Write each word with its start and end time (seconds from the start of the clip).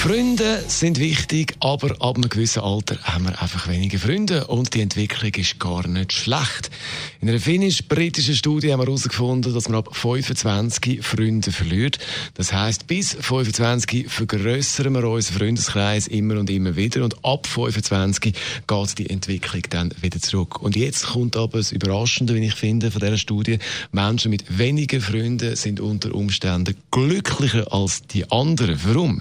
Freunde 0.00 0.64
sind 0.66 0.98
wichtig, 0.98 1.56
aber 1.60 1.90
ab 2.00 2.16
einem 2.16 2.30
gewissen 2.30 2.62
Alter 2.62 2.96
haben 3.02 3.24
wir 3.24 3.42
einfach 3.42 3.68
weniger 3.68 3.98
Freunde 3.98 4.46
und 4.46 4.72
die 4.72 4.80
Entwicklung 4.80 5.30
ist 5.34 5.60
gar 5.60 5.86
nicht 5.86 6.14
schlecht. 6.14 6.70
In 7.20 7.28
einer 7.28 7.38
finnisch-britischen 7.38 8.34
Studie 8.34 8.72
haben 8.72 8.80
wir 8.80 8.86
herausgefunden, 8.86 9.52
dass 9.52 9.68
man 9.68 9.80
ab 9.80 9.94
25 9.94 11.04
Freunde 11.04 11.52
verliert. 11.52 11.98
Das 12.32 12.50
heißt, 12.50 12.86
bis 12.86 13.12
25 13.12 14.10
vergrößern 14.10 14.94
wir 14.94 15.04
unseren 15.04 15.36
Freundeskreis 15.36 16.06
immer 16.06 16.40
und 16.40 16.48
immer 16.48 16.76
wieder 16.76 17.04
und 17.04 17.22
ab 17.22 17.46
25 17.46 18.32
geht 18.32 18.98
die 18.98 19.10
Entwicklung 19.10 19.62
dann 19.68 19.92
wieder 20.00 20.18
zurück. 20.18 20.62
Und 20.62 20.76
jetzt 20.76 21.08
kommt 21.08 21.36
aber 21.36 21.58
das 21.58 21.72
Überraschende, 21.72 22.34
wie 22.34 22.46
ich 22.46 22.54
finde, 22.54 22.90
von 22.90 23.02
dieser 23.02 23.18
Studie. 23.18 23.58
Menschen 23.92 24.30
mit 24.30 24.58
weniger 24.58 25.02
Freunden 25.02 25.56
sind 25.56 25.78
unter 25.78 26.14
Umständen 26.14 26.74
glücklicher 26.90 27.70
als 27.70 28.00
die 28.06 28.30
anderen. 28.32 28.80
Warum? 28.82 29.20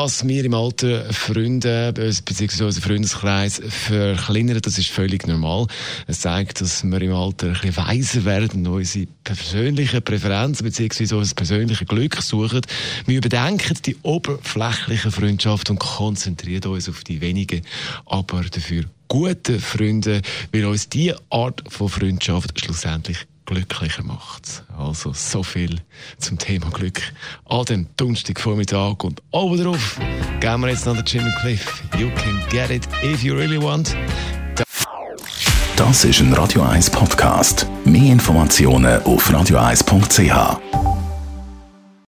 Dass 0.00 0.26
wir 0.26 0.42
im 0.46 0.54
Alter 0.54 1.12
Freunde 1.12 1.92
bzw. 1.92 2.64
unseren 2.64 2.82
Freundeskreis 2.82 3.60
verkleinern, 3.68 4.58
das 4.62 4.78
ist 4.78 4.88
völlig 4.88 5.26
normal. 5.26 5.66
Es 6.06 6.20
zeigt, 6.20 6.62
dass 6.62 6.84
wir 6.84 7.02
im 7.02 7.12
Alter 7.12 7.48
ein 7.48 7.52
bisschen 7.52 7.76
weiser 7.76 8.24
werden, 8.24 8.66
unsere 8.66 9.08
persönlichen 9.24 10.00
Präferenzen 10.00 10.64
bzw. 10.64 11.14
unser 11.16 11.34
persönliches 11.34 11.86
Glück 11.86 12.16
suchen. 12.22 12.62
Wir 13.04 13.18
überdenken 13.18 13.76
die 13.84 13.98
oberflächliche 14.00 15.10
Freundschaft 15.10 15.68
und 15.68 15.78
konzentrieren 15.78 16.72
uns 16.72 16.88
auf 16.88 17.04
die 17.04 17.20
wenigen, 17.20 17.60
aber 18.06 18.42
dafür 18.44 18.84
guten 19.06 19.60
Freunde, 19.60 20.22
weil 20.50 20.64
uns 20.64 20.88
diese 20.88 21.20
Art 21.28 21.62
von 21.68 21.90
Freundschaft 21.90 22.58
schlussendlich 22.58 23.18
glücklicher 23.50 24.02
macht. 24.04 24.64
Also 24.78 25.12
so 25.12 25.42
viel 25.42 25.80
zum 26.18 26.38
Thema 26.38 26.70
Glück 26.70 27.02
an 27.48 27.64
dem 27.64 27.86
Donnerstagvormittag 27.96 29.02
und 29.04 29.22
oben 29.32 29.62
drauf 29.62 29.98
gehen 30.40 30.60
wir 30.60 30.68
jetzt 30.68 30.86
noch 30.86 30.94
den 30.94 31.04
Jimmy 31.04 31.30
Cliff. 31.40 31.82
You 31.98 32.10
can 32.16 32.40
get 32.50 32.70
it 32.70 32.88
if 33.02 33.22
you 33.22 33.34
really 33.34 33.60
want. 33.60 33.94
Das 35.76 36.04
ist 36.04 36.20
ein 36.20 36.32
Radio 36.34 36.62
1 36.62 36.90
Podcast. 36.90 37.66
Mehr 37.84 38.12
Informationen 38.12 39.02
auf 39.02 39.30
radio1.ch. 39.30 40.79